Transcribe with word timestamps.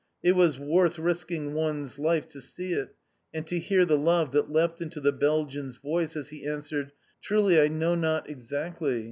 It 0.23 0.31
was 0.31 0.57
worth 0.59 0.97
risking 0.97 1.53
one's 1.53 1.99
life 1.99 2.27
to 2.29 2.41
see 2.41 2.73
it, 2.73 2.95
and 3.35 3.45
to 3.45 3.59
hear 3.59 3.85
the 3.85 3.99
love 3.99 4.31
that 4.31 4.49
leapt 4.49 4.81
into 4.81 4.99
the 4.99 5.11
Belgian's 5.11 5.77
voice 5.77 6.15
as 6.15 6.29
he 6.29 6.43
answered: 6.43 6.91
"Truly, 7.21 7.61
I 7.61 7.67
know 7.67 7.93
not 7.93 8.27
exactly! 8.27 8.99